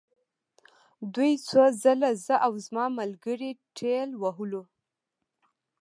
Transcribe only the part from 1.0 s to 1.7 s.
دوی څو